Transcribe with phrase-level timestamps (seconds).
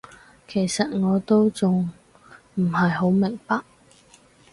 [0.47, 1.91] 其實我都仲
[2.55, 3.61] 唔係好明白